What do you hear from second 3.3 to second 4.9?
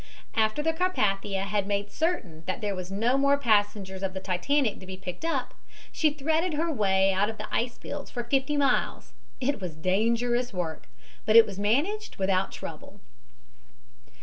passengers of the Titanic to